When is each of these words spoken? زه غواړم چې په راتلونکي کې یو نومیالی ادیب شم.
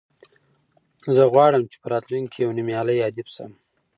زه 1.15 1.23
غواړم 1.33 1.63
چې 1.71 1.77
په 1.81 1.87
راتلونکي 1.93 2.29
کې 2.33 2.43
یو 2.45 2.55
نومیالی 2.57 3.05
ادیب 3.07 3.27
شم. 3.35 3.51